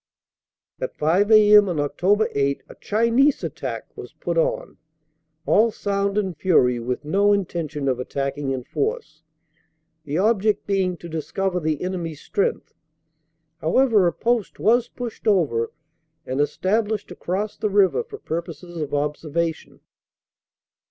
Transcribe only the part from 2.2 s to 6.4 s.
8 a "Chinese attack" was put on all sound and